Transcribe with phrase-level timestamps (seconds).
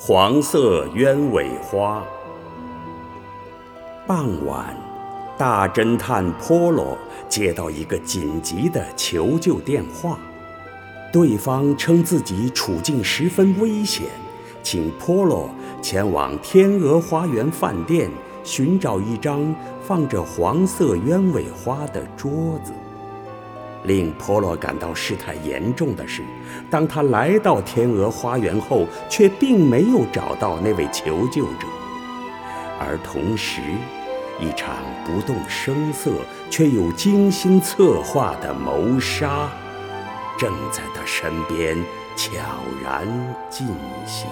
[0.00, 2.04] 黄色鸢尾花。
[4.06, 4.76] 傍晚，
[5.36, 6.96] 大侦探波罗
[7.28, 10.16] 接到一个紧急的求救电话，
[11.12, 14.06] 对方称自己处境十分危险，
[14.62, 15.50] 请波罗
[15.82, 18.08] 前往天鹅花园饭店
[18.44, 19.52] 寻找一张
[19.82, 22.70] 放着黄色鸢尾花的桌子。
[23.84, 26.22] 令波罗感到事态严重的是，
[26.70, 31.66] 当他来到天鹅花园后，却并没有找到那位求救者，
[32.80, 33.60] 而同时，
[34.40, 36.10] 一场不动声色
[36.50, 39.48] 却又精心策划的谋杀，
[40.36, 41.76] 正在他身边
[42.16, 42.30] 悄
[42.82, 43.06] 然
[43.48, 43.66] 进
[44.06, 44.26] 行。